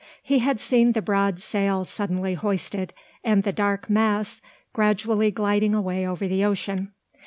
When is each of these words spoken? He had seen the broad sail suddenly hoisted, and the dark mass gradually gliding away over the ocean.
He 0.23 0.39
had 0.39 0.59
seen 0.59 0.93
the 0.93 1.01
broad 1.03 1.39
sail 1.39 1.85
suddenly 1.85 2.33
hoisted, 2.33 2.91
and 3.23 3.43
the 3.43 3.51
dark 3.51 3.87
mass 3.87 4.41
gradually 4.73 5.29
gliding 5.29 5.75
away 5.75 6.07
over 6.07 6.27
the 6.27 6.43
ocean. 6.43 6.91